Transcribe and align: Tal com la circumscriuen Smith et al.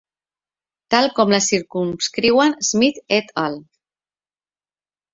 Tal 0.95 1.09
com 1.19 1.35
la 1.35 1.41
circumscriuen 1.49 2.59
Smith 2.73 3.01
et 3.21 3.33
al. 3.47 3.63